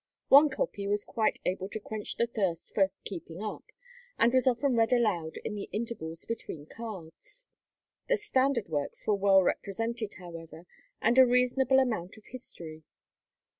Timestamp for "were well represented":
9.05-10.15